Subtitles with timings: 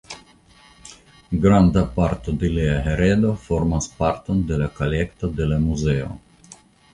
[1.43, 6.11] Granda parto de lia heredo formas parton de la kolekto de la Muzeo.